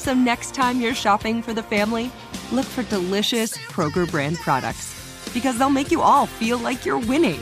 So 0.00 0.14
next 0.14 0.54
time 0.54 0.80
you're 0.80 0.94
shopping 0.94 1.42
for 1.42 1.52
the 1.52 1.62
family, 1.62 2.10
look 2.52 2.64
for 2.64 2.82
delicious 2.84 3.58
Kroger 3.58 4.10
brand 4.10 4.38
products 4.38 4.96
because 5.34 5.58
they'll 5.58 5.68
make 5.68 5.90
you 5.90 6.00
all 6.00 6.24
feel 6.24 6.56
like 6.56 6.86
you're 6.86 6.98
winning. 6.98 7.38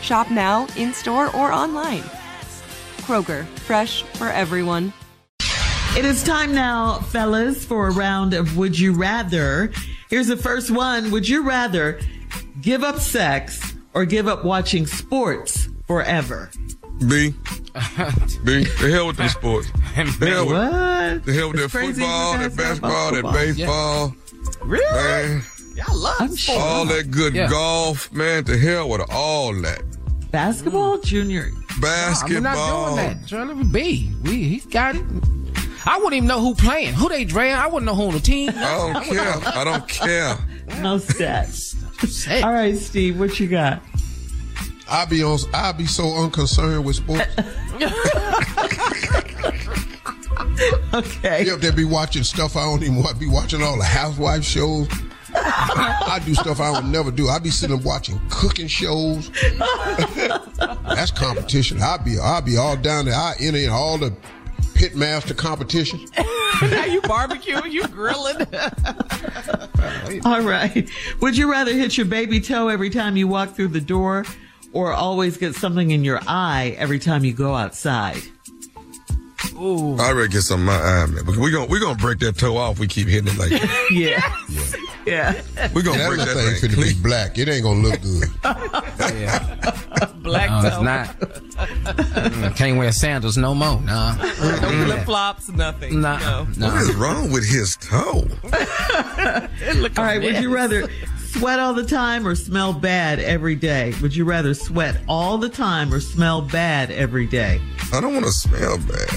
Shop 0.00 0.30
now, 0.30 0.66
in 0.74 0.94
store, 0.94 1.26
or 1.36 1.52
online. 1.52 2.00
Kroger, 3.02 3.44
fresh 3.66 4.04
for 4.14 4.28
everyone. 4.28 4.94
It 5.94 6.06
is 6.06 6.24
time 6.24 6.54
now, 6.54 7.00
fellas, 7.10 7.62
for 7.62 7.88
a 7.88 7.92
round 7.92 8.32
of 8.32 8.56
Would 8.56 8.78
You 8.78 8.94
Rather. 8.94 9.70
Here's 10.08 10.28
the 10.28 10.38
first 10.38 10.70
one. 10.70 11.10
Would 11.10 11.28
you 11.28 11.46
rather 11.46 12.00
give 12.62 12.82
up 12.82 13.00
sex 13.00 13.74
or 13.92 14.06
give 14.06 14.26
up 14.28 14.46
watching 14.46 14.86
sports 14.86 15.68
forever? 15.86 16.50
B. 17.06 17.34
B. 18.44 18.64
The 18.64 18.90
hell 18.92 19.06
with 19.06 19.16
them 19.16 19.28
sports. 19.28 19.68
The 19.94 20.26
hell 20.26 20.46
with, 20.46 20.56
What? 20.56 21.24
the 21.24 21.32
hell 21.32 21.48
with 21.48 21.56
that 21.58 21.64
It's 21.64 21.72
crazy 21.72 22.00
football, 22.00 22.32
you 22.32 22.38
that 22.38 22.48
guys 22.48 22.56
basketball, 22.56 22.90
about 22.90 23.12
that 23.12 23.22
football. 23.22 23.32
baseball. 24.12 24.66
Really? 24.66 24.94
Man, 24.94 25.42
Y'all 25.76 25.96
love 25.96 26.16
I'm 26.20 26.26
sports. 26.28 26.40
sure. 26.42 26.60
all 26.60 26.84
that 26.86 27.10
good 27.10 27.34
Yeah. 27.34 27.48
golf, 27.48 28.12
man. 28.12 28.44
To 28.44 28.58
hell 28.58 28.88
with 28.88 29.02
all 29.10 29.54
that. 29.62 29.82
Basketball, 30.30 30.98
mm. 30.98 31.04
junior. 31.04 31.50
Basketball. 31.80 32.36
I'm 32.36 32.42
not 32.42 32.94
doing 32.96 33.18
that. 33.20 33.26
Charlie 33.26 33.64
B. 33.64 34.12
We 34.22 34.42
he's 34.44 34.66
got 34.66 34.96
it. 34.96 35.04
I 35.84 35.96
wouldn't 35.96 36.14
even 36.14 36.28
know 36.28 36.40
who 36.40 36.54
playing. 36.54 36.94
Who 36.94 37.08
they 37.08 37.24
draft. 37.24 37.62
I 37.62 37.66
wouldn't 37.66 37.86
know 37.86 37.94
who 37.94 38.04
on 38.08 38.12
the 38.14 38.20
team. 38.20 38.50
I 38.54 38.92
don't 38.92 39.04
care. 39.04 39.34
I 39.58 39.64
don't 39.64 39.88
care. 39.88 40.36
No 40.80 40.96
stats. 40.96 41.74
All 42.44 42.52
right, 42.52 42.76
Steve, 42.76 43.18
what 43.18 43.38
you 43.40 43.48
got? 43.48 43.82
I'll 44.88 45.06
be 45.06 45.22
on. 45.22 45.38
I 45.54 45.72
be 45.72 45.86
so 45.86 46.04
unconcerned 46.16 46.84
with 46.84 46.96
sports. 46.96 47.26
Okay. 50.94 51.44
You 51.46 51.54
up 51.54 51.60
there 51.60 51.72
be 51.72 51.84
watching 51.84 52.22
stuff 52.22 52.56
I 52.56 52.64
don't 52.64 52.82
even 52.82 52.96
want. 52.96 53.18
Be 53.18 53.28
watching 53.28 53.62
all 53.62 53.78
the 53.78 53.84
housewife 53.84 54.44
shows. 54.44 54.88
I 55.34 56.20
do 56.24 56.34
stuff 56.34 56.60
I 56.60 56.70
would 56.70 56.84
never 56.84 57.10
do. 57.10 57.28
I 57.28 57.38
be 57.38 57.50
sitting 57.50 57.76
up 57.76 57.84
watching 57.84 58.20
cooking 58.28 58.66
shows. 58.66 59.30
That's 60.58 61.10
competition. 61.10 61.80
I 61.80 61.96
be 61.96 62.18
I 62.18 62.40
be 62.40 62.58
all 62.58 62.76
down 62.76 63.06
there. 63.06 63.14
I 63.14 63.34
enter 63.40 63.58
in 63.58 63.70
all 63.70 63.96
the 63.96 64.14
pitmaster 64.74 65.36
competition. 65.36 66.06
now 66.60 66.84
you 66.84 67.00
barbecue, 67.02 67.64
you 67.66 67.86
grilling. 67.88 68.46
All 70.24 70.42
right. 70.42 70.88
Would 71.20 71.36
you 71.36 71.50
rather 71.50 71.72
hit 71.72 71.96
your 71.96 72.06
baby 72.06 72.40
toe 72.40 72.68
every 72.68 72.90
time 72.90 73.16
you 73.16 73.26
walk 73.26 73.54
through 73.54 73.68
the 73.68 73.80
door 73.80 74.24
or 74.72 74.92
always 74.92 75.36
get 75.36 75.54
something 75.54 75.90
in 75.90 76.04
your 76.04 76.20
eye 76.26 76.74
every 76.78 76.98
time 76.98 77.24
you 77.24 77.32
go 77.32 77.54
outside? 77.54 78.22
I 79.54 80.12
ready 80.12 80.28
to 80.28 80.32
get 80.32 80.42
some 80.42 80.60
in 80.60 80.66
my 80.66 80.74
eye, 80.74 81.06
man. 81.06 81.24
We're 81.26 81.50
gonna 81.50 81.66
we 81.66 81.78
gonna 81.78 81.96
break 81.96 82.18
that 82.20 82.36
toe 82.38 82.56
off. 82.56 82.78
We 82.78 82.86
keep 82.88 83.06
hitting 83.08 83.32
it 83.32 83.38
like 83.38 83.50
that. 83.50 83.88
Yeah. 83.92 84.20
Yeah. 85.04 85.42
We're 85.74 85.82
gonna 85.82 86.06
break 86.06 86.18
little 86.18 86.34
that 86.34 86.58
thing 86.60 86.70
thing 86.70 86.78
finna 86.78 86.94
be 86.96 87.02
black. 87.02 87.38
It 87.38 87.48
ain't 87.48 87.64
gonna 87.64 87.80
look 87.80 88.00
good. 88.00 88.28
Black 90.22 90.50
no, 90.50 90.68
it's 90.68 90.80
not. 90.80 91.18
Mm, 91.18 92.56
Can't 92.56 92.78
wear 92.78 92.92
sandals 92.92 93.36
no 93.36 93.54
more. 93.56 93.80
Nah. 93.80 94.14
No 94.14 94.28
flip 94.28 95.04
flops, 95.04 95.48
nothing. 95.48 96.00
Nah. 96.00 96.18
No. 96.18 96.46
nah. 96.56 96.72
What 96.72 96.82
is 96.82 96.94
wrong 96.94 97.32
with 97.32 97.44
his 97.44 97.76
toe? 97.76 98.28
All 98.44 100.04
right. 100.04 100.22
Would 100.22 100.36
you 100.40 100.54
rather 100.54 100.88
sweat 101.32 101.58
all 101.58 101.74
the 101.74 101.84
time 101.84 102.26
or 102.26 102.34
smell 102.34 102.72
bad 102.72 103.18
every 103.18 103.54
day? 103.54 103.94
Would 104.02 104.14
you 104.14 104.24
rather 104.24 104.54
sweat 104.54 105.00
all 105.08 105.38
the 105.38 105.48
time 105.48 105.92
or 105.92 106.00
smell 106.00 106.42
bad 106.42 106.90
every 106.90 107.26
day? 107.26 107.60
I 107.92 108.00
don't 108.00 108.12
want 108.14 108.26
to 108.26 108.32
smell 108.32 108.78
bad. 108.78 109.08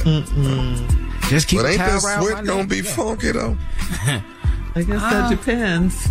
Just 1.29 1.47
keep 1.47 1.59
But 1.61 1.69
ain't 1.69 1.79
that 1.79 2.01
sweat 2.01 2.45
gonna 2.45 2.67
be 2.67 2.81
funky 2.81 3.31
though? 3.31 3.57
I 4.77 4.83
guess 4.83 5.01
that 5.01 5.29
depends. 5.29 6.07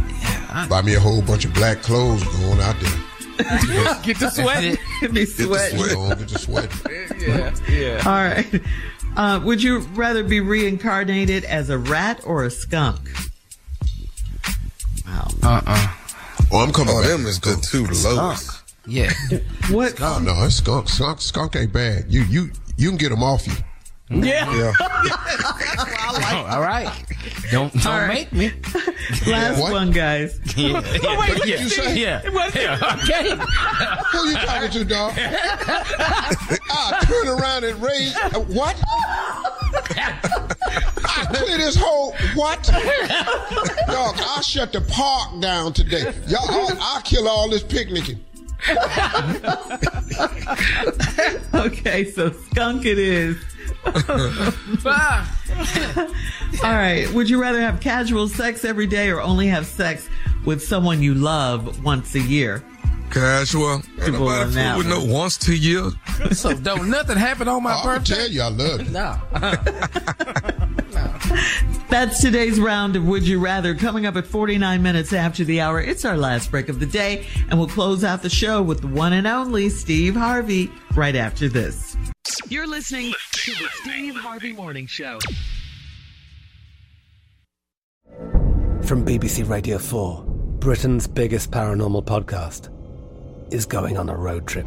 Buy 0.68 0.82
me 0.82 0.94
a 0.94 1.00
whole 1.00 1.22
bunch 1.22 1.44
of 1.44 1.52
black 1.54 1.82
clothes 1.82 2.22
going 2.24 2.60
out 2.60 2.76
there. 2.80 3.00
Get 4.04 4.18
the 4.20 4.30
sweat. 4.30 4.62
It'd 5.02 5.14
be 5.14 5.26
Get 5.26 5.36
the 5.36 5.58
sweat. 5.68 5.96
On, 5.96 6.08
get 6.10 6.28
the 6.28 6.38
sweat. 6.38 6.70
yeah, 7.20 7.54
yeah. 7.68 8.02
All 8.06 8.12
right. 8.12 8.62
Uh, 9.16 9.40
would 9.44 9.60
you 9.62 9.78
rather 9.94 10.22
be 10.22 10.40
reincarnated 10.40 11.44
as 11.44 11.68
a 11.68 11.76
rat 11.78 12.20
or 12.24 12.44
a 12.44 12.50
skunk? 12.50 13.00
Wow. 15.06 15.28
Uh-uh. 15.42 15.93
Oh, 16.54 16.60
I'm 16.60 16.72
coming 16.72 16.94
Oh, 16.96 17.00
back. 17.00 17.10
them 17.10 17.26
is 17.26 17.40
the 17.40 17.56
two 17.56 17.84
lowest. 17.86 18.62
Yeah. 18.86 19.12
What? 19.70 20.00
Oh 20.00 20.18
no, 20.22 20.44
it's 20.44 20.56
skunk. 20.56 20.88
Skunk, 20.88 21.20
skunk 21.20 21.56
ain't 21.56 21.72
bad. 21.72 22.04
You 22.08 22.22
you 22.24 22.50
you 22.76 22.88
can 22.90 22.98
get 22.98 23.08
them 23.10 23.22
off 23.22 23.46
you. 23.46 23.54
Yeah. 24.10 24.54
Yeah. 24.54 24.72
Oh, 26.16 26.46
all 26.48 26.60
right. 26.60 26.88
Don't 27.50 27.72
don't 27.72 27.86
All 27.86 27.98
right. 27.98 28.30
make 28.32 28.32
me. 28.32 28.52
Last 29.26 29.60
What? 29.60 29.72
one, 29.72 29.90
guys. 29.90 30.38
Yeah. 30.56 30.74
What 30.74 31.42
did 31.42 31.60
you 31.60 31.68
say? 31.68 31.96
Yeah. 31.98 32.22
yeah. 32.54 32.98
Okay. 33.02 33.30
Who 34.12 34.28
you 34.28 34.36
talking 34.36 34.70
to, 34.70 34.84
dog? 34.84 35.12
I 35.16 37.04
turn 37.04 37.28
around 37.28 37.64
and 37.64 37.82
raise. 37.82 38.14
Uh, 38.16 38.40
what? 38.40 38.76
I 41.16 41.24
clear 41.26 41.58
this 41.58 41.76
whole 41.76 42.12
what? 42.34 42.62
Dog, 42.64 44.16
I 44.18 44.40
shut 44.42 44.72
the 44.72 44.80
park 44.88 45.40
down 45.40 45.72
today. 45.72 46.12
Y'all, 46.26 46.40
I'll, 46.48 46.76
I'll 46.80 47.02
kill 47.02 47.28
all 47.28 47.48
this 47.48 47.62
picnicking. 47.62 48.24
Okay, 51.54 52.10
so 52.10 52.30
skunk 52.32 52.84
it 52.86 52.98
is. 52.98 53.36
All 56.62 56.72
right. 56.72 57.06
Would 57.12 57.28
you 57.30 57.40
rather 57.40 57.60
have 57.60 57.80
casual 57.80 58.28
sex 58.28 58.64
every 58.64 58.86
day 58.86 59.10
or 59.10 59.20
only 59.20 59.46
have 59.48 59.66
sex 59.66 60.08
with 60.44 60.62
someone 60.62 61.02
you 61.02 61.14
love 61.14 61.84
once 61.84 62.14
a 62.14 62.20
year? 62.20 62.62
Casual. 63.10 63.74
Ain't 63.74 63.84
People 63.96 64.20
nobody 64.20 64.42
on 64.44 64.50
that 64.52 64.68
fool 64.74 64.78
with 64.78 64.86
no 64.88 65.04
once 65.14 65.36
two 65.38 65.54
years. 65.56 65.92
So 66.32 66.54
don't 66.54 66.88
nothing 66.90 67.16
happen 67.18 67.48
on 67.48 67.62
my 67.62 67.72
I 67.74 67.82
can 67.82 67.84
birthday. 67.98 68.14
tell 68.14 68.28
you 68.28 68.42
I 68.42 68.48
love 68.48 68.80
it. 68.80 68.90
No. 68.90 69.18
That's 71.88 72.20
today's 72.20 72.58
round 72.58 72.96
of 72.96 73.04
Would 73.04 73.26
You 73.26 73.38
Rather. 73.38 73.74
Coming 73.74 74.06
up 74.06 74.16
at 74.16 74.26
49 74.26 74.82
minutes 74.82 75.12
after 75.12 75.44
the 75.44 75.60
hour, 75.60 75.80
it's 75.80 76.04
our 76.04 76.16
last 76.16 76.50
break 76.50 76.68
of 76.68 76.80
the 76.80 76.86
day, 76.86 77.26
and 77.48 77.58
we'll 77.58 77.68
close 77.68 78.02
out 78.04 78.22
the 78.22 78.30
show 78.30 78.62
with 78.62 78.80
the 78.80 78.88
one 78.88 79.12
and 79.12 79.26
only 79.26 79.68
Steve 79.68 80.16
Harvey 80.16 80.70
right 80.94 81.14
after 81.14 81.48
this. 81.48 81.96
You're 82.48 82.66
listening 82.66 83.12
to 83.32 83.52
the 83.52 83.68
Steve 83.74 84.16
Harvey 84.16 84.52
Morning 84.52 84.86
Show. 84.86 85.18
From 88.82 89.04
BBC 89.04 89.48
Radio 89.48 89.78
4, 89.78 90.24
Britain's 90.58 91.06
biggest 91.06 91.50
paranormal 91.50 92.04
podcast 92.04 92.70
is 93.52 93.66
going 93.66 93.96
on 93.96 94.08
a 94.08 94.16
road 94.16 94.46
trip. 94.46 94.66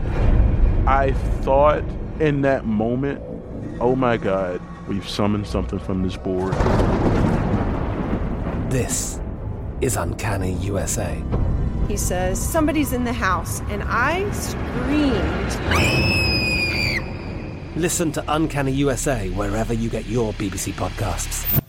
I 0.88 1.14
thought 1.42 1.84
in 2.20 2.42
that 2.42 2.66
moment, 2.66 3.22
oh 3.80 3.96
my 3.96 4.18
God, 4.18 4.62
we've 4.88 5.08
summoned 5.08 5.48
something 5.48 5.80
from 5.80 6.04
this 6.04 6.18
board. 6.18 6.54
This 8.72 9.20
is 9.82 9.96
Uncanny 9.96 10.54
USA. 10.54 11.22
He 11.88 11.98
says, 11.98 12.42
Somebody's 12.42 12.94
in 12.94 13.04
the 13.04 13.14
house. 13.14 13.62
And 13.70 13.84
I 13.86 14.30
screamed. 14.32 15.56
Listen 17.78 18.12
to 18.14 18.24
Uncanny 18.28 18.72
USA 18.74 19.30
wherever 19.30 19.74
you 19.74 19.90
get 19.90 20.06
your 20.08 20.34
BBC 20.34 20.74
podcasts, 20.74 21.62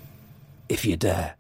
if 0.69 0.85
you 0.85 0.97
dare. 0.97 1.35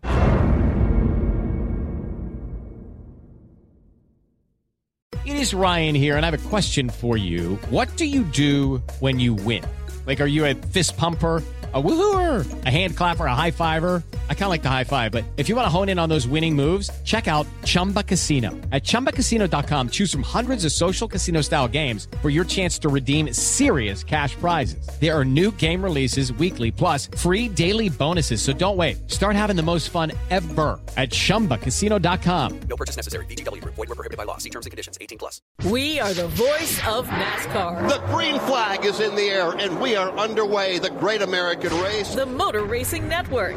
It 5.24 5.36
is 5.36 5.52
Ryan 5.54 5.94
here, 5.94 6.16
and 6.16 6.24
I 6.24 6.30
have 6.30 6.46
a 6.46 6.48
question 6.48 6.88
for 6.88 7.16
you. 7.16 7.56
What 7.70 7.94
do 7.96 8.06
you 8.06 8.24
do 8.24 8.82
when 9.00 9.18
you 9.18 9.34
win? 9.34 9.64
Like, 10.08 10.22
are 10.22 10.26
you 10.26 10.46
a 10.46 10.54
fist 10.54 10.96
pumper? 10.96 11.42
A 11.74 11.82
woohooer, 11.82 12.64
a 12.64 12.70
hand 12.70 12.96
clapper, 12.96 13.26
a 13.26 13.34
high 13.34 13.50
fiver. 13.50 14.02
I 14.30 14.34
kind 14.34 14.44
of 14.44 14.48
like 14.50 14.62
the 14.62 14.70
high 14.70 14.84
five, 14.84 15.12
but 15.12 15.24
if 15.36 15.50
you 15.50 15.54
want 15.54 15.66
to 15.66 15.70
hone 15.70 15.90
in 15.90 15.98
on 15.98 16.08
those 16.08 16.26
winning 16.26 16.56
moves, 16.56 16.90
check 17.04 17.28
out 17.28 17.46
Chumba 17.64 18.02
Casino. 18.02 18.52
At 18.72 18.84
chumbacasino.com, 18.84 19.90
choose 19.90 20.10
from 20.10 20.22
hundreds 20.22 20.64
of 20.64 20.72
social 20.72 21.06
casino 21.06 21.42
style 21.42 21.68
games 21.68 22.08
for 22.22 22.30
your 22.30 22.46
chance 22.46 22.78
to 22.78 22.88
redeem 22.88 23.34
serious 23.34 24.02
cash 24.02 24.34
prizes. 24.36 24.88
There 24.98 25.14
are 25.14 25.26
new 25.26 25.50
game 25.52 25.84
releases 25.84 26.32
weekly, 26.32 26.70
plus 26.70 27.08
free 27.18 27.50
daily 27.50 27.90
bonuses. 27.90 28.40
So 28.40 28.54
don't 28.54 28.78
wait. 28.78 29.10
Start 29.10 29.36
having 29.36 29.56
the 29.56 29.62
most 29.62 29.90
fun 29.90 30.12
ever 30.30 30.80
at 30.96 31.10
chumbacasino.com. 31.10 32.60
No 32.60 32.76
purchase 32.76 32.96
necessary. 32.96 33.26
VGW 33.26 33.60
Group. 33.60 33.74
Void 33.74 33.90
were 33.90 33.94
prohibited 33.94 34.16
by 34.16 34.24
law. 34.24 34.38
See 34.38 34.48
terms 34.48 34.64
and 34.64 34.70
conditions. 34.70 34.96
18 35.02 35.18
plus. 35.18 35.42
We 35.68 36.00
are 36.00 36.14
the 36.14 36.28
voice 36.28 36.78
of 36.86 37.06
NASCAR. 37.08 37.88
The 37.88 37.98
green 38.12 38.38
flag 38.40 38.84
is 38.84 39.00
in 39.00 39.14
the 39.14 39.28
air, 39.28 39.50
and 39.52 39.80
we 39.80 39.96
are 39.96 40.10
underway. 40.16 40.78
The 40.78 40.90
great 40.90 41.20
American 41.20 41.70
race. 41.82 42.14
The 42.14 42.26
Motor 42.26 42.64
Racing 42.64 43.08
Network. 43.08 43.56